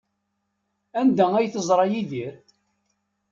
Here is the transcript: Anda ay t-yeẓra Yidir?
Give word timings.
Anda 0.99 1.25
ay 1.35 1.47
t-yeẓra 1.53 1.85
Yidir? 1.91 2.35